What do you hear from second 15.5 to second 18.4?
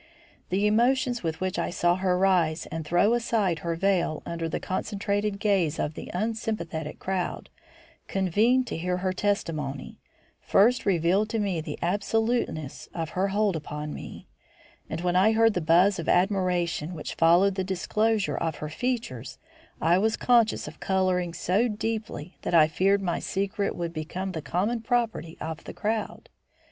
the buzz of admiration which followed the disclosure